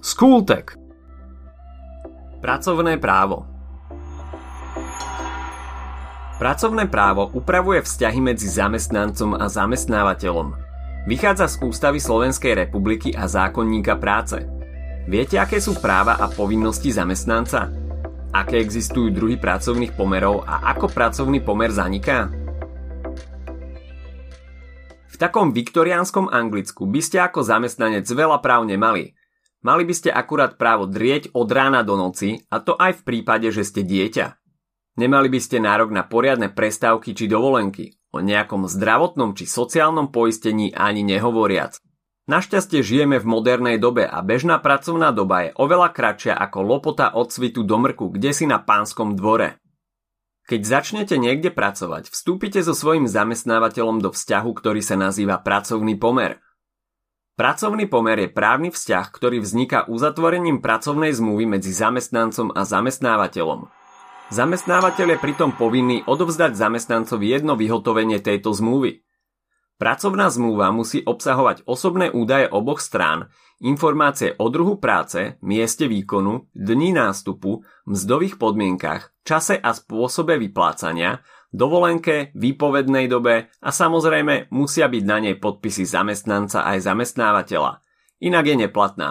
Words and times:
Skultek 0.00 0.80
Pracovné 2.40 2.96
právo 2.96 3.44
Pracovné 6.40 6.88
právo 6.88 7.28
upravuje 7.36 7.84
vzťahy 7.84 8.24
medzi 8.24 8.48
zamestnancom 8.48 9.36
a 9.36 9.44
zamestnávateľom. 9.52 10.56
Vychádza 11.04 11.52
z 11.52 11.56
Ústavy 11.68 12.00
Slovenskej 12.00 12.64
republiky 12.64 13.12
a 13.12 13.28
zákonníka 13.28 14.00
práce. 14.00 14.40
Viete, 15.04 15.36
aké 15.36 15.60
sú 15.60 15.76
práva 15.76 16.16
a 16.16 16.32
povinnosti 16.32 16.88
zamestnanca? 16.88 17.68
Aké 18.32 18.56
existujú 18.56 19.12
druhy 19.12 19.36
pracovných 19.36 19.92
pomerov 20.00 20.48
a 20.48 20.64
ako 20.72 20.88
pracovný 20.96 21.44
pomer 21.44 21.68
zaniká? 21.76 22.32
V 25.12 25.16
takom 25.20 25.52
viktoriánskom 25.52 26.32
Anglicku 26.32 26.88
by 26.88 27.04
ste 27.04 27.20
ako 27.20 27.44
zamestnanec 27.44 28.08
veľa 28.08 28.40
práv 28.40 28.64
nemali– 28.64 29.12
Mali 29.60 29.84
by 29.84 29.92
ste 29.92 30.08
akurát 30.08 30.56
právo 30.56 30.88
drieť 30.88 31.36
od 31.36 31.48
rána 31.52 31.84
do 31.84 31.92
noci, 31.92 32.48
a 32.48 32.64
to 32.64 32.72
aj 32.80 33.00
v 33.00 33.04
prípade, 33.04 33.52
že 33.52 33.60
ste 33.60 33.84
dieťa. 33.84 34.40
Nemali 34.96 35.28
by 35.28 35.40
ste 35.40 35.60
nárok 35.60 35.92
na 35.92 36.00
poriadne 36.00 36.48
prestávky 36.48 37.12
či 37.12 37.28
dovolenky, 37.28 38.00
o 38.08 38.24
nejakom 38.24 38.64
zdravotnom 38.64 39.36
či 39.36 39.44
sociálnom 39.44 40.08
poistení 40.08 40.72
ani 40.72 41.04
nehovoriac. 41.04 41.76
Našťastie 42.24 42.80
žijeme 42.80 43.20
v 43.20 43.28
modernej 43.28 43.76
dobe 43.76 44.08
a 44.08 44.24
bežná 44.24 44.56
pracovná 44.64 45.12
doba 45.12 45.50
je 45.50 45.54
oveľa 45.60 45.92
kratšia 45.92 46.34
ako 46.40 46.58
lopota 46.64 47.12
od 47.12 47.28
svitu 47.28 47.60
do 47.60 47.76
mrku, 47.76 48.16
kde 48.16 48.32
si 48.32 48.48
na 48.48 48.62
pánskom 48.64 49.12
dvore. 49.12 49.60
Keď 50.48 50.60
začnete 50.64 51.20
niekde 51.20 51.52
pracovať, 51.52 52.08
vstúpite 52.08 52.64
so 52.64 52.72
svojím 52.72 53.06
zamestnávateľom 53.06 54.00
do 54.00 54.10
vzťahu, 54.10 54.50
ktorý 54.56 54.80
sa 54.80 54.96
nazýva 54.96 55.36
pracovný 55.36 56.00
pomer– 56.00 56.40
Pracovný 57.40 57.88
pomer 57.88 58.20
je 58.20 58.28
právny 58.28 58.68
vzťah, 58.68 59.08
ktorý 59.08 59.40
vzniká 59.40 59.88
uzatvorením 59.88 60.60
pracovnej 60.60 61.08
zmluvy 61.16 61.56
medzi 61.56 61.72
zamestnancom 61.72 62.52
a 62.52 62.68
zamestnávateľom. 62.68 63.64
Zamestnávateľ 64.28 65.16
je 65.16 65.18
pritom 65.24 65.56
povinný 65.56 66.04
odovzdať 66.04 66.52
zamestnancovi 66.52 67.24
jedno 67.32 67.56
vyhotovenie 67.56 68.20
tejto 68.20 68.52
zmluvy. 68.52 69.08
Pracovná 69.80 70.28
zmluva 70.28 70.68
musí 70.68 71.00
obsahovať 71.00 71.64
osobné 71.64 72.12
údaje 72.12 72.44
oboch 72.44 72.84
strán, 72.84 73.32
informácie 73.64 74.36
o 74.36 74.52
druhu 74.52 74.76
práce, 74.76 75.40
mieste 75.40 75.88
výkonu, 75.88 76.52
dni 76.52 76.92
nástupu, 76.92 77.64
mzdových 77.88 78.36
podmienkach, 78.36 79.16
čase 79.24 79.56
a 79.56 79.72
spôsobe 79.72 80.36
vyplácania, 80.36 81.24
dovolenke, 81.50 82.30
výpovednej 82.34 83.06
dobe 83.10 83.50
a 83.62 83.70
samozrejme 83.70 84.50
musia 84.54 84.86
byť 84.86 85.04
na 85.06 85.18
nej 85.22 85.34
podpisy 85.38 85.86
zamestnanca 85.86 86.66
aj 86.66 86.78
zamestnávateľa. 86.86 87.82
Inak 88.22 88.44
je 88.46 88.56
neplatná. 88.66 89.10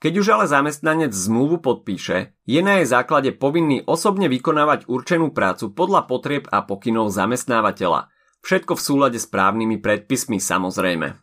Keď 0.00 0.12
už 0.16 0.26
ale 0.32 0.46
zamestnanec 0.48 1.12
zmluvu 1.12 1.60
podpíše, 1.60 2.32
je 2.48 2.60
na 2.64 2.80
jej 2.80 2.88
základe 2.88 3.36
povinný 3.36 3.84
osobne 3.84 4.32
vykonávať 4.32 4.88
určenú 4.88 5.28
prácu 5.28 5.76
podľa 5.76 6.08
potrieb 6.08 6.48
a 6.48 6.64
pokynov 6.64 7.12
zamestnávateľa. 7.12 8.08
Všetko 8.40 8.80
v 8.80 8.80
súlade 8.80 9.18
s 9.20 9.28
právnymi 9.28 9.76
predpismi 9.76 10.40
samozrejme. 10.40 11.20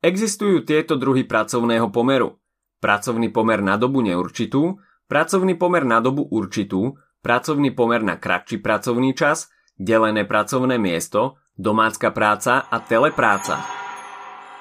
Existujú 0.00 0.64
tieto 0.64 0.96
druhy 0.96 1.28
pracovného 1.28 1.92
pomeru. 1.92 2.40
Pracovný 2.80 3.28
pomer 3.28 3.60
na 3.60 3.76
dobu 3.76 4.00
neurčitú, 4.00 4.80
pracovný 5.04 5.54
pomer 5.54 5.84
na 5.84 6.00
dobu 6.00 6.24
určitú, 6.24 6.96
pracovný 7.22 7.70
pomer 7.70 8.02
na 8.02 8.18
kratší 8.18 8.58
pracovný 8.58 9.14
čas, 9.14 9.48
delené 9.78 10.26
pracovné 10.26 10.76
miesto, 10.76 11.38
domácka 11.54 12.10
práca 12.10 12.66
a 12.66 12.82
telepráca. 12.82 13.62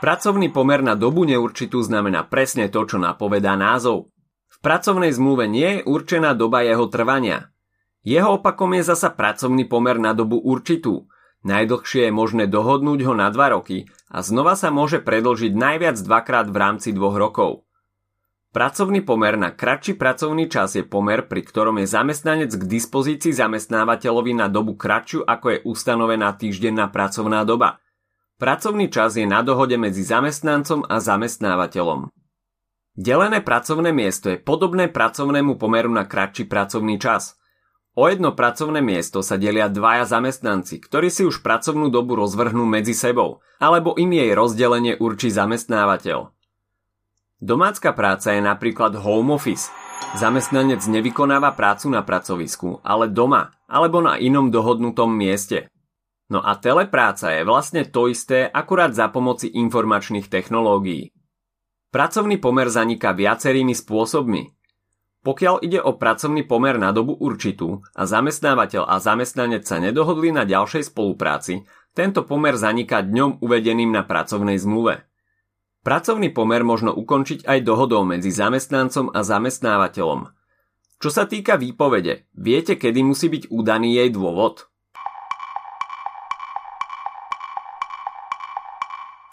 Pracovný 0.02 0.50
pomer 0.50 0.82
na 0.82 0.98
dobu 0.98 1.26
neurčitú 1.26 1.82
znamená 1.82 2.26
presne 2.26 2.70
to, 2.70 2.86
čo 2.90 2.98
napovedá 2.98 3.54
názov. 3.54 4.10
V 4.50 4.58
pracovnej 4.62 5.14
zmluve 5.14 5.46
nie 5.46 5.82
je 5.82 5.86
určená 5.86 6.34
doba 6.34 6.66
jeho 6.66 6.90
trvania. 6.90 7.54
Jeho 8.02 8.42
opakom 8.42 8.74
je 8.74 8.82
zasa 8.82 9.14
pracovný 9.14 9.70
pomer 9.70 10.02
na 10.02 10.18
dobu 10.18 10.42
určitú. 10.42 11.06
Najdlhšie 11.46 12.10
je 12.10 12.14
možné 12.14 12.46
dohodnúť 12.46 13.06
ho 13.06 13.14
na 13.18 13.30
dva 13.30 13.54
roky 13.54 13.90
a 14.10 14.22
znova 14.22 14.54
sa 14.58 14.74
môže 14.74 15.02
predlžiť 15.02 15.54
najviac 15.54 15.98
dvakrát 16.02 16.50
v 16.50 16.58
rámci 16.58 16.94
dvoch 16.94 17.18
rokov. 17.18 17.66
Pracovný 18.52 19.00
pomer 19.00 19.40
na 19.40 19.56
kratší 19.56 19.96
pracovný 19.96 20.52
čas 20.52 20.76
je 20.76 20.84
pomer, 20.84 21.24
pri 21.24 21.40
ktorom 21.40 21.80
je 21.80 21.88
zamestnanec 21.88 22.52
k 22.52 22.64
dispozícii 22.68 23.32
zamestnávateľovi 23.32 24.36
na 24.36 24.52
dobu 24.52 24.76
kratšiu 24.76 25.24
ako 25.24 25.56
je 25.56 25.58
ustanovená 25.64 26.36
týždenná 26.36 26.92
pracovná 26.92 27.48
doba. 27.48 27.80
Pracovný 28.36 28.92
čas 28.92 29.16
je 29.16 29.24
na 29.24 29.40
dohode 29.40 29.80
medzi 29.80 30.04
zamestnancom 30.04 30.84
a 30.84 31.00
zamestnávateľom. 31.00 32.12
Delené 32.92 33.40
pracovné 33.40 33.96
miesto 33.96 34.28
je 34.28 34.36
podobné 34.36 34.92
pracovnému 34.92 35.56
pomeru 35.56 35.88
na 35.88 36.04
kratší 36.04 36.44
pracovný 36.44 37.00
čas. 37.00 37.40
O 37.96 38.12
jedno 38.12 38.36
pracovné 38.36 38.84
miesto 38.84 39.24
sa 39.24 39.40
delia 39.40 39.72
dvaja 39.72 40.04
zamestnanci, 40.04 40.84
ktorí 40.84 41.08
si 41.08 41.24
už 41.24 41.40
pracovnú 41.40 41.88
dobu 41.88 42.20
rozvrhnú 42.20 42.68
medzi 42.68 42.92
sebou, 42.92 43.40
alebo 43.64 43.96
im 43.96 44.12
jej 44.12 44.36
rozdelenie 44.36 45.00
určí 45.00 45.32
zamestnávateľ. 45.32 46.41
Domácka 47.42 47.90
práca 47.98 48.38
je 48.38 48.42
napríklad 48.46 48.94
home 49.02 49.34
office. 49.34 49.74
Zamestnanec 50.14 50.86
nevykonáva 50.86 51.58
prácu 51.58 51.90
na 51.90 52.06
pracovisku, 52.06 52.86
ale 52.86 53.10
doma 53.10 53.58
alebo 53.66 53.98
na 53.98 54.22
inom 54.22 54.54
dohodnutom 54.54 55.10
mieste. 55.10 55.66
No 56.30 56.46
a 56.46 56.54
telepráca 56.62 57.34
je 57.34 57.42
vlastne 57.42 57.82
to 57.90 58.14
isté, 58.14 58.46
akurát 58.46 58.94
za 58.94 59.10
pomoci 59.10 59.50
informačných 59.50 60.30
technológií. 60.30 61.18
Pracovný 61.90 62.38
pomer 62.38 62.70
zaniká 62.70 63.12
viacerými 63.12 63.74
spôsobmi. 63.74 64.54
Pokiaľ 65.26 65.66
ide 65.66 65.82
o 65.82 65.98
pracovný 65.98 66.46
pomer 66.46 66.78
na 66.78 66.94
dobu 66.94 67.18
určitú 67.18 67.82
a 67.98 68.06
zamestnávateľ 68.06 68.86
a 68.86 69.02
zamestnanec 69.02 69.66
sa 69.66 69.82
nedohodli 69.82 70.30
na 70.30 70.46
ďalšej 70.46 70.94
spolupráci, 70.94 71.66
tento 71.98 72.22
pomer 72.22 72.54
zaniká 72.54 73.02
dňom 73.02 73.42
uvedeným 73.42 73.90
na 73.90 74.06
pracovnej 74.06 74.62
zmluve. 74.62 75.11
Pracovný 75.82 76.30
pomer 76.30 76.62
možno 76.62 76.94
ukončiť 76.94 77.50
aj 77.50 77.66
dohodou 77.66 78.06
medzi 78.06 78.30
zamestnancom 78.30 79.10
a 79.18 79.26
zamestnávateľom. 79.26 80.30
Čo 81.02 81.10
sa 81.10 81.26
týka 81.26 81.58
výpovede, 81.58 82.30
viete, 82.38 82.78
kedy 82.78 83.02
musí 83.02 83.34
byť 83.34 83.50
udaný 83.50 83.98
jej 83.98 84.14
dôvod? 84.14 84.70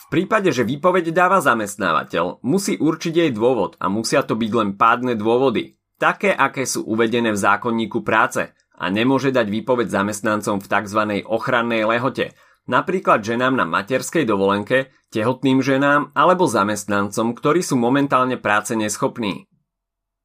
V 0.00 0.06
prípade, 0.08 0.48
že 0.48 0.64
výpoveď 0.64 1.12
dáva 1.12 1.44
zamestnávateľ, 1.44 2.40
musí 2.40 2.80
určiť 2.80 3.12
jej 3.12 3.28
dôvod 3.28 3.76
a 3.76 3.92
musia 3.92 4.24
to 4.24 4.32
byť 4.32 4.50
len 4.56 4.80
pádne 4.80 5.20
dôvody, 5.20 5.76
také, 6.00 6.32
aké 6.32 6.64
sú 6.64 6.80
uvedené 6.88 7.36
v 7.36 7.42
zákonníku 7.44 8.00
práce 8.00 8.56
a 8.72 8.84
nemôže 8.88 9.36
dať 9.36 9.52
výpoveď 9.52 9.92
zamestnancom 9.92 10.64
v 10.64 10.70
tzv. 10.72 11.00
ochrannej 11.28 11.84
lehote, 11.84 12.32
napríklad 12.68 13.24
ženám 13.24 13.56
na 13.56 13.64
materskej 13.64 14.28
dovolenke, 14.28 14.92
tehotným 15.10 15.64
ženám 15.64 16.12
alebo 16.12 16.44
zamestnancom, 16.44 17.32
ktorí 17.32 17.64
sú 17.64 17.80
momentálne 17.80 18.36
práce 18.36 18.76
neschopní. 18.76 19.48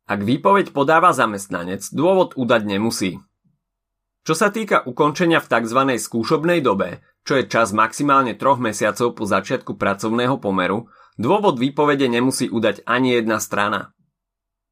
Ak 0.03 0.19
výpoveď 0.19 0.75
podáva 0.75 1.15
zamestnanec, 1.15 1.87
dôvod 1.95 2.35
udať 2.35 2.61
nemusí. 2.67 3.23
Čo 4.27 4.35
sa 4.35 4.51
týka 4.51 4.83
ukončenia 4.83 5.39
v 5.39 5.47
tzv. 5.47 5.79
skúšobnej 5.99 6.59
dobe, 6.59 7.03
čo 7.23 7.39
je 7.39 7.47
čas 7.47 7.71
maximálne 7.71 8.35
troch 8.35 8.59
mesiacov 8.59 9.15
po 9.15 9.23
začiatku 9.23 9.79
pracovného 9.79 10.39
pomeru, 10.43 10.91
dôvod 11.15 11.55
výpovede 11.59 12.11
nemusí 12.11 12.51
udať 12.51 12.83
ani 12.83 13.19
jedna 13.19 13.39
strana. 13.39 13.95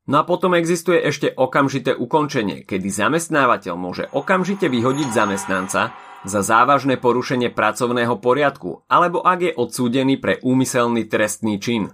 No 0.08 0.20
a 0.20 0.28
potom 0.28 0.58
existuje 0.58 1.00
ešte 1.00 1.32
okamžité 1.32 1.96
ukončenie, 1.96 2.68
kedy 2.68 2.92
zamestnávateľ 2.92 3.76
môže 3.80 4.04
okamžite 4.12 4.68
vyhodiť 4.68 5.08
zamestnanca, 5.14 5.96
za 6.26 6.46
závažné 6.46 7.02
porušenie 7.02 7.50
pracovného 7.54 8.18
poriadku 8.22 8.86
alebo 8.86 9.22
ak 9.26 9.40
je 9.42 9.52
odsúdený 9.54 10.18
pre 10.22 10.38
úmyselný 10.42 11.10
trestný 11.10 11.58
čin. 11.58 11.94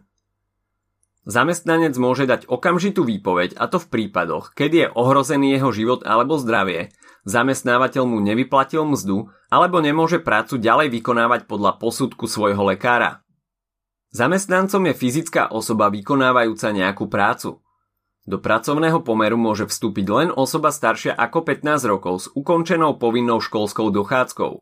Zamestnanec 1.28 1.92
môže 2.00 2.24
dať 2.24 2.48
okamžitú 2.48 3.04
výpoveď 3.04 3.60
a 3.60 3.68
to 3.68 3.84
v 3.84 3.88
prípadoch, 3.92 4.56
keď 4.56 4.72
je 4.72 4.86
ohrozený 4.96 5.60
jeho 5.60 5.76
život 5.76 6.02
alebo 6.08 6.40
zdravie, 6.40 6.96
zamestnávateľ 7.28 8.04
mu 8.08 8.24
nevyplatil 8.24 8.88
mzdu 8.88 9.28
alebo 9.52 9.84
nemôže 9.84 10.24
prácu 10.24 10.56
ďalej 10.56 10.88
vykonávať 10.88 11.44
podľa 11.52 11.76
posudku 11.84 12.32
svojho 12.32 12.64
lekára. 12.64 13.28
Zamestnancom 14.16 14.88
je 14.88 14.94
fyzická 14.96 15.52
osoba 15.52 15.92
vykonávajúca 15.92 16.72
nejakú 16.72 17.12
prácu– 17.12 17.60
do 18.28 18.44
pracovného 18.44 19.00
pomeru 19.08 19.40
môže 19.40 19.64
vstúpiť 19.64 20.06
len 20.12 20.30
osoba 20.36 20.76
staršia 20.76 21.16
ako 21.16 21.48
15 21.48 21.88
rokov 21.88 22.16
s 22.20 22.26
ukončenou 22.36 23.00
povinnou 23.00 23.40
školskou 23.40 23.88
dochádzkou. 23.88 24.60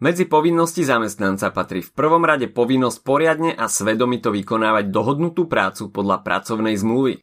Medzi 0.00 0.24
povinnosti 0.24 0.80
zamestnanca 0.80 1.52
patrí 1.52 1.84
v 1.84 1.92
prvom 1.92 2.24
rade 2.24 2.48
povinnosť 2.48 3.04
poriadne 3.04 3.52
a 3.52 3.68
svedomito 3.68 4.32
vykonávať 4.32 4.88
dohodnutú 4.88 5.44
prácu 5.44 5.92
podľa 5.92 6.24
pracovnej 6.24 6.72
zmluvy. 6.80 7.20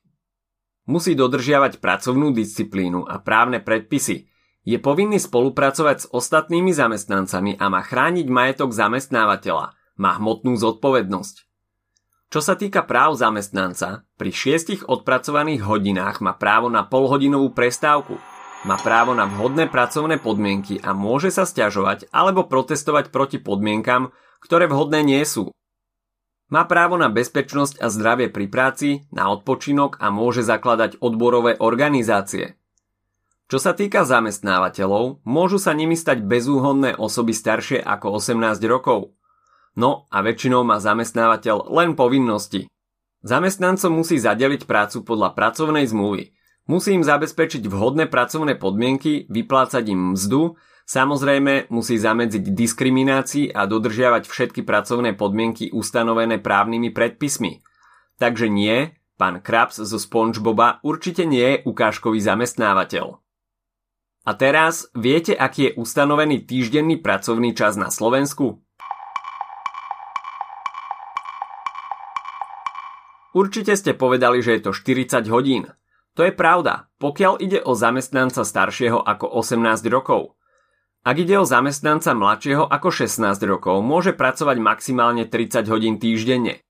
Musí 0.85 1.17
dodržiavať 1.17 1.81
pracovnú 1.81 2.37
disciplínu 2.37 3.09
a 3.09 3.17
právne 3.17 3.57
predpisy. 3.57 4.29
Je 4.61 4.77
povinný 4.77 5.17
spolupracovať 5.17 5.97
s 6.05 6.09
ostatnými 6.13 6.69
zamestnancami 6.69 7.57
a 7.57 7.65
má 7.65 7.81
chrániť 7.81 8.29
majetok 8.29 8.77
zamestnávateľa. 8.77 9.73
Má 9.97 10.11
hmotnú 10.21 10.53
zodpovednosť. 10.53 11.46
Čo 12.27 12.43
sa 12.43 12.59
týka 12.59 12.83
práv 12.83 13.15
zamestnanca, 13.15 14.03
pri 14.19 14.35
šiestich 14.35 14.83
odpracovaných 14.83 15.63
hodinách 15.63 16.19
má 16.19 16.35
právo 16.35 16.67
na 16.67 16.83
polhodinovú 16.83 17.55
prestávku, 17.55 18.19
má 18.67 18.75
právo 18.75 19.15
na 19.15 19.23
vhodné 19.23 19.71
pracovné 19.71 20.19
podmienky 20.19 20.75
a 20.83 20.91
môže 20.91 21.31
sa 21.31 21.47
stiažovať 21.47 22.11
alebo 22.11 22.43
protestovať 22.43 23.15
proti 23.15 23.39
podmienkam, 23.39 24.11
ktoré 24.43 24.67
vhodné 24.67 25.07
nie 25.07 25.23
sú. 25.23 25.55
Má 26.51 26.67
právo 26.67 26.99
na 26.99 27.07
bezpečnosť 27.07 27.79
a 27.79 27.87
zdravie 27.87 28.27
pri 28.27 28.51
práci, 28.51 29.07
na 29.11 29.31
odpočinok 29.31 29.99
a 30.03 30.11
môže 30.11 30.43
zakladať 30.43 30.99
odborové 30.99 31.55
organizácie. 31.59 32.59
Čo 33.47 33.63
sa 33.63 33.71
týka 33.71 34.03
zamestnávateľov, 34.03 35.23
môžu 35.23 35.63
sa 35.63 35.71
nimi 35.71 35.95
stať 35.95 36.27
bezúhonné 36.27 36.99
osoby 36.99 37.31
staršie 37.31 37.79
ako 37.79 38.19
18 38.19 38.59
rokov. 38.67 39.15
No 39.77 40.09
a 40.09 40.25
väčšinou 40.25 40.65
má 40.65 40.81
zamestnávateľ 40.81 41.69
len 41.69 41.93
povinnosti. 41.93 42.65
Zamestnancom 43.21 43.93
musí 43.93 44.17
zadeliť 44.17 44.65
prácu 44.65 45.05
podľa 45.05 45.37
pracovnej 45.37 45.85
zmluvy. 45.85 46.33
Musí 46.65 46.97
im 46.97 47.05
zabezpečiť 47.05 47.63
vhodné 47.69 48.09
pracovné 48.09 48.57
podmienky, 48.57 49.29
vyplácať 49.29 49.85
im 49.93 50.17
mzdu, 50.17 50.57
samozrejme 50.89 51.69
musí 51.69 51.95
zamedziť 51.95 52.43
diskriminácii 52.57 53.53
a 53.53 53.69
dodržiavať 53.69 54.25
všetky 54.25 54.65
pracovné 54.65 55.13
podmienky 55.13 55.69
ustanovené 55.69 56.41
právnymi 56.41 56.89
predpismi. 56.89 57.61
Takže 58.17 58.49
nie, 58.49 58.97
pán 59.15 59.45
Krabs 59.45 59.77
zo 59.77 59.99
SpongeBoba 60.01 60.81
určite 60.81 61.23
nie 61.23 61.61
je 61.61 61.61
ukážkový 61.69 62.17
zamestnávateľ. 62.17 63.21
A 64.27 64.31
teraz 64.35 64.91
viete, 64.91 65.37
aký 65.37 65.71
je 65.71 65.75
ustanovený 65.79 66.43
týždenný 66.43 66.99
pracovný 66.99 67.55
čas 67.55 67.79
na 67.79 67.87
Slovensku? 67.93 68.66
Určite 73.37 73.77
ste 73.77 73.93
povedali, 73.93 74.41
že 74.41 74.57
je 74.57 74.61
to 74.65 74.71
40 74.73 75.29
hodín. 75.29 75.69
To 76.17 76.25
je 76.25 76.33
pravda, 76.33 76.89
pokiaľ 76.97 77.37
ide 77.37 77.61
o 77.61 77.77
zamestnanca 77.77 78.41
staršieho 78.41 78.97
ako 78.97 79.29
18 79.29 79.85
rokov. 79.93 80.33
Ak 81.05 81.21
ide 81.21 81.37
o 81.37 81.45
zamestnanca 81.45 82.17
mladšieho 82.17 82.65
ako 82.65 82.89
16 82.89 83.37
rokov, 83.45 83.85
môže 83.85 84.17
pracovať 84.17 84.57
maximálne 84.57 85.29
30 85.29 85.69
hodín 85.69 86.01
týždenne. 86.01 86.65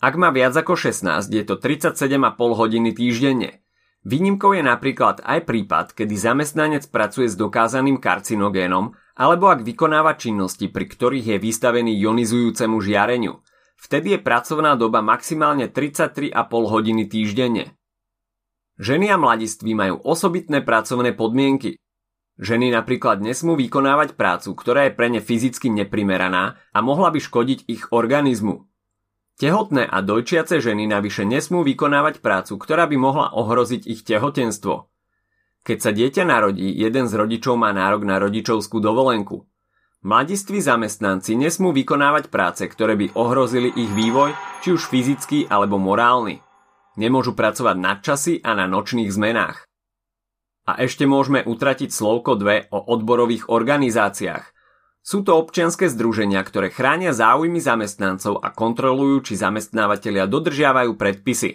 Ak 0.00 0.16
má 0.16 0.32
viac 0.32 0.56
ako 0.56 0.72
16, 0.72 1.28
je 1.28 1.44
to 1.44 1.60
37,5 1.60 2.16
hodiny 2.32 2.96
týždenne. 2.96 3.60
Výnimkou 4.08 4.56
je 4.56 4.64
napríklad 4.64 5.20
aj 5.20 5.44
prípad, 5.44 5.92
kedy 5.92 6.16
zamestnanec 6.16 6.88
pracuje 6.88 7.28
s 7.28 7.36
dokázaným 7.36 8.00
karcinogénom 8.00 8.96
alebo 9.20 9.52
ak 9.52 9.60
vykonáva 9.60 10.16
činnosti, 10.16 10.72
pri 10.72 10.88
ktorých 10.88 11.36
je 11.36 11.38
vystavený 11.44 11.92
ionizujúcemu 12.00 12.76
žiareniu– 12.80 13.36
Vtedy 13.76 14.16
je 14.16 14.20
pracovná 14.20 14.74
doba 14.74 15.04
maximálne 15.04 15.68
33,5 15.68 16.32
hodiny 16.48 17.04
týždenne. 17.06 17.76
Ženy 18.76 19.12
a 19.12 19.16
mladiství 19.16 19.72
majú 19.72 20.00
osobitné 20.04 20.60
pracovné 20.60 21.16
podmienky. 21.16 21.80
Ženy 22.36 22.68
napríklad 22.76 23.24
nesmú 23.24 23.56
vykonávať 23.56 24.12
prácu, 24.12 24.52
ktorá 24.52 24.88
je 24.88 24.92
pre 24.92 25.08
ne 25.08 25.24
fyzicky 25.24 25.72
neprimeraná 25.72 26.60
a 26.76 26.78
mohla 26.84 27.08
by 27.08 27.16
škodiť 27.16 27.64
ich 27.64 27.88
organizmu. 27.88 28.68
Tehotné 29.36 29.84
a 29.88 30.00
dojčiace 30.00 30.60
ženy 30.60 30.88
navyše 30.88 31.24
nesmú 31.24 31.64
vykonávať 31.64 32.24
prácu, 32.24 32.56
ktorá 32.60 32.88
by 32.88 32.96
mohla 32.96 33.26
ohroziť 33.32 33.84
ich 33.88 34.00
tehotenstvo. 34.04 34.88
Keď 35.64 35.78
sa 35.80 35.90
dieťa 35.92 36.24
narodí, 36.24 36.68
jeden 36.72 37.08
z 37.08 37.16
rodičov 37.16 37.56
má 37.60 37.72
nárok 37.72 38.04
na 38.04 38.16
rodičovskú 38.20 38.80
dovolenku. 38.80 39.44
Mladiství 40.04 40.60
zamestnanci 40.60 41.38
nesmú 41.40 41.72
vykonávať 41.72 42.28
práce, 42.28 42.68
ktoré 42.68 43.00
by 43.00 43.16
ohrozili 43.16 43.72
ich 43.72 43.88
vývoj, 43.96 44.36
či 44.60 44.76
už 44.76 44.92
fyzický 44.92 45.48
alebo 45.48 45.80
morálny. 45.80 46.44
Nemôžu 47.00 47.32
pracovať 47.32 47.76
nadčasy 47.76 48.34
a 48.44 48.52
na 48.52 48.68
nočných 48.68 49.08
zmenách. 49.08 49.64
A 50.66 50.82
ešte 50.82 51.06
môžeme 51.06 51.46
utratiť 51.46 51.94
slovko 51.94 52.36
dve 52.36 52.66
o 52.74 52.82
odborových 52.82 53.48
organizáciách. 53.48 54.44
Sú 55.06 55.22
to 55.22 55.38
občianske 55.38 55.86
združenia, 55.86 56.42
ktoré 56.42 56.66
chránia 56.66 57.14
záujmy 57.14 57.62
zamestnancov 57.62 58.42
a 58.42 58.50
kontrolujú, 58.50 59.30
či 59.30 59.38
zamestnávateľia 59.38 60.26
dodržiavajú 60.26 60.98
predpisy. 60.98 61.54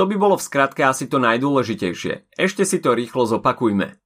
To 0.00 0.08
by 0.08 0.16
bolo 0.16 0.40
v 0.40 0.46
skratke 0.48 0.80
asi 0.80 1.12
to 1.12 1.20
najdôležitejšie. 1.20 2.32
Ešte 2.32 2.64
si 2.64 2.80
to 2.80 2.96
rýchlo 2.96 3.28
zopakujme. 3.28 4.00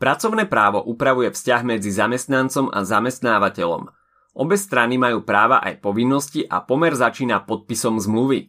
Pracovné 0.00 0.48
právo 0.48 0.80
upravuje 0.80 1.28
vzťah 1.28 1.60
medzi 1.60 1.92
zamestnancom 1.92 2.72
a 2.72 2.88
zamestnávateľom. 2.88 3.92
Obe 4.32 4.56
strany 4.56 4.96
majú 4.96 5.20
práva 5.28 5.60
aj 5.60 5.84
povinnosti 5.84 6.40
a 6.40 6.64
pomer 6.64 6.96
začína 6.96 7.44
podpisom 7.44 8.00
zmluvy. 8.00 8.48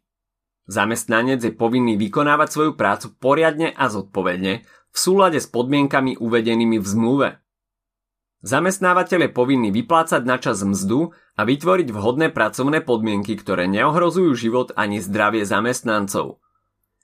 Zamestnanec 0.71 1.43
je 1.43 1.51
povinný 1.51 1.99
vykonávať 1.99 2.47
svoju 2.55 2.71
prácu 2.79 3.11
poriadne 3.19 3.75
a 3.75 3.91
zodpovedne 3.91 4.63
v 4.63 4.97
súlade 4.97 5.43
s 5.43 5.51
podmienkami 5.51 6.23
uvedenými 6.23 6.79
v 6.79 6.87
zmluve. 6.87 7.29
Zamestnávateľ 8.47 9.27
je 9.27 9.31
povinný 9.35 9.69
vyplácať 9.75 10.23
na 10.23 10.39
čas 10.39 10.63
mzdu 10.63 11.11
a 11.35 11.41
vytvoriť 11.43 11.91
vhodné 11.91 12.31
pracovné 12.31 12.79
podmienky, 12.79 13.35
ktoré 13.35 13.67
neohrozujú 13.67 14.31
život 14.39 14.71
ani 14.79 15.03
zdravie 15.03 15.43
zamestnancov. 15.43 16.39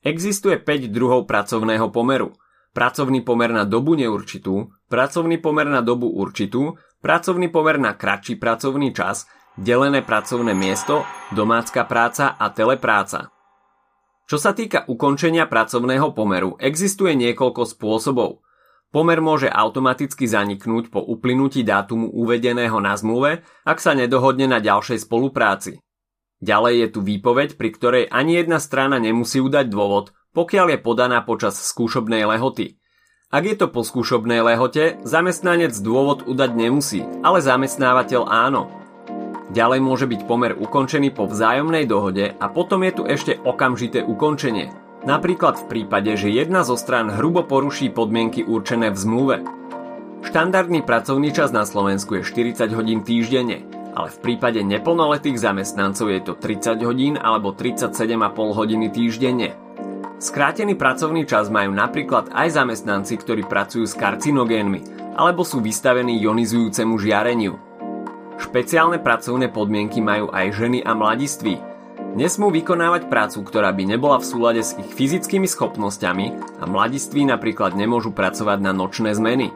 Existuje 0.08 0.56
5 0.56 0.88
druhov 0.88 1.28
pracovného 1.28 1.92
pomeru– 1.92 2.32
pracovný 2.78 3.26
pomer 3.26 3.50
na 3.50 3.66
dobu 3.66 3.98
neurčitú, 3.98 4.70
pracovný 4.86 5.42
pomer 5.42 5.66
na 5.66 5.82
dobu 5.82 6.14
určitú, 6.14 6.78
pracovný 7.02 7.50
pomer 7.50 7.82
na 7.82 7.98
kratší 7.98 8.38
pracovný 8.38 8.94
čas, 8.94 9.26
delené 9.58 10.06
pracovné 10.06 10.54
miesto, 10.54 11.02
domácka 11.34 11.90
práca 11.90 12.38
a 12.38 12.54
telepráca. 12.54 13.34
Čo 14.30 14.38
sa 14.38 14.54
týka 14.54 14.86
ukončenia 14.86 15.50
pracovného 15.50 16.14
pomeru, 16.14 16.54
existuje 16.62 17.18
niekoľko 17.18 17.66
spôsobov. 17.66 18.46
Pomer 18.94 19.26
môže 19.26 19.50
automaticky 19.50 20.30
zaniknúť 20.30 20.94
po 20.94 21.02
uplynutí 21.02 21.66
dátumu 21.66 22.14
uvedeného 22.14 22.78
na 22.78 22.94
zmluve, 22.94 23.42
ak 23.66 23.82
sa 23.82 23.98
nedohodne 23.98 24.46
na 24.46 24.62
ďalšej 24.62 25.02
spolupráci. 25.02 25.82
Ďalej 26.46 26.74
je 26.78 26.88
tu 26.94 27.00
výpoveď, 27.02 27.58
pri 27.58 27.70
ktorej 27.74 28.04
ani 28.14 28.38
jedna 28.38 28.62
strana 28.62 29.02
nemusí 29.02 29.42
udať 29.42 29.66
dôvod, 29.66 30.14
pokiaľ 30.38 30.78
je 30.78 30.80
podaná 30.86 31.25
počas 31.25 31.57
skúšobnej 31.57 32.22
lehoty. 32.30 32.78
Ak 33.34 33.42
je 33.42 33.57
to 33.57 33.74
po 33.74 33.81
skúšobnej 33.81 34.45
lehote, 34.45 35.01
zamestnanec 35.01 35.74
dôvod 35.81 36.30
udať 36.30 36.54
nemusí, 36.54 37.01
ale 37.25 37.42
zamestnávateľ 37.42 38.30
áno. 38.30 38.69
Ďalej 39.50 39.80
môže 39.81 40.06
byť 40.06 40.22
pomer 40.30 40.54
ukončený 40.54 41.10
po 41.18 41.25
vzájomnej 41.25 41.90
dohode 41.90 42.38
a 42.38 42.45
potom 42.54 42.85
je 42.85 42.92
tu 42.94 43.04
ešte 43.09 43.33
okamžité 43.42 44.06
ukončenie. 44.06 44.69
Napríklad 45.09 45.57
v 45.57 45.66
prípade, 45.73 46.14
že 46.14 46.30
jedna 46.30 46.62
zo 46.62 46.78
strán 46.78 47.09
hrubo 47.09 47.42
poruší 47.42 47.90
podmienky 47.90 48.45
určené 48.45 48.94
v 48.94 48.97
zmluve. 48.97 49.38
Štandardný 50.21 50.85
pracovný 50.85 51.33
čas 51.33 51.50
na 51.50 51.66
Slovensku 51.66 52.21
je 52.21 52.28
40 52.28 52.78
hodín 52.78 53.02
týždenne, 53.02 53.66
ale 53.97 54.14
v 54.14 54.18
prípade 54.21 54.62
neplnoletých 54.62 55.42
zamestnancov 55.42 56.14
je 56.14 56.21
to 56.21 56.33
30 56.38 56.78
hodín 56.85 57.14
alebo 57.18 57.57
37,5 57.57 58.14
hodiny 58.54 58.94
týždenne. 58.94 59.67
Skrátený 60.18 60.74
pracovný 60.74 61.30
čas 61.30 61.54
majú 61.54 61.69
napríklad 61.78 62.33
aj 62.33 62.57
zamestnanci, 62.57 63.21
ktorí 63.21 63.45
pracujú 63.45 63.86
s 63.86 63.94
karcinogénmi 63.94 65.14
alebo 65.14 65.45
sú 65.45 65.62
vystavení 65.62 66.18
ionizujúcemu 66.26 66.97
žiareniu. 66.97 67.54
Špeciálne 68.42 68.97
pracovné 68.97 69.54
podmienky 69.54 70.02
majú 70.02 70.33
aj 70.33 70.57
ženy 70.57 70.81
a 70.81 70.97
mladiství. 70.97 71.62
Nesmú 72.18 72.50
vykonávať 72.50 73.14
prácu, 73.14 73.45
ktorá 73.45 73.69
by 73.69 73.94
nebola 73.94 74.18
v 74.18 74.26
súlade 74.26 74.62
s 74.66 74.74
ich 74.74 74.90
fyzickými 74.90 75.45
schopnosťami 75.45 76.57
a 76.62 76.66
mladiství 76.66 77.21
napríklad 77.30 77.78
nemôžu 77.78 78.09
pracovať 78.09 78.57
na 78.57 78.74
nočné 78.74 79.14
zmeny. 79.14 79.54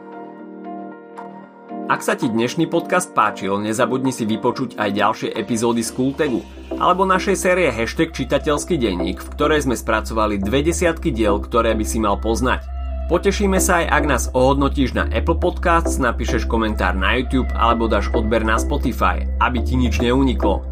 Ak 1.90 2.06
sa 2.06 2.14
ti 2.14 2.30
dnešný 2.30 2.70
podcast 2.70 3.10
páčil, 3.10 3.58
nezabudni 3.58 4.14
si 4.14 4.22
vypočuť 4.22 4.78
aj 4.78 4.90
ďalšie 4.94 5.28
epizódy 5.34 5.82
z 5.82 5.90
Kultegu 5.90 6.61
alebo 6.78 7.08
našej 7.08 7.36
série 7.36 7.68
Hashtag 7.68 8.14
čitateľský 8.14 8.78
denník, 8.78 9.20
v 9.20 9.32
ktorej 9.34 9.64
sme 9.66 9.76
spracovali 9.76 10.40
dve 10.40 10.64
desiatky 10.64 11.12
diel, 11.12 11.40
ktoré 11.42 11.76
by 11.76 11.84
si 11.84 11.98
mal 12.00 12.16
poznať. 12.20 12.64
Potešíme 13.12 13.60
sa 13.60 13.84
aj, 13.84 13.86
ak 13.92 14.04
nás 14.08 14.24
ohodnotíš 14.32 14.96
na 14.96 15.04
Apple 15.10 15.36
Podcasts, 15.36 16.00
napíšeš 16.00 16.48
komentár 16.48 16.96
na 16.96 17.18
YouTube 17.18 17.50
alebo 17.52 17.84
dáš 17.84 18.08
odber 18.14 18.40
na 18.40 18.56
Spotify, 18.56 19.26
aby 19.42 19.60
ti 19.60 19.76
nič 19.76 20.00
neuniklo. 20.00 20.64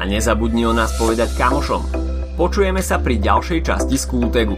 A 0.00 0.08
nezabudni 0.08 0.64
o 0.64 0.72
nás 0.72 0.96
povedať 0.96 1.36
kamošom. 1.36 1.84
Počujeme 2.40 2.80
sa 2.80 2.96
pri 2.96 3.20
ďalšej 3.20 3.60
časti 3.60 3.96
z 4.00 4.04
Kultegu. 4.08 4.56